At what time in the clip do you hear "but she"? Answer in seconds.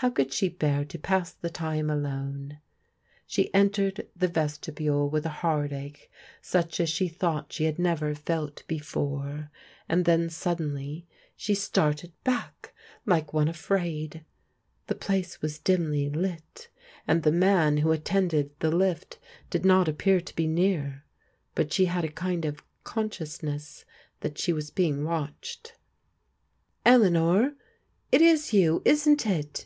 21.56-21.86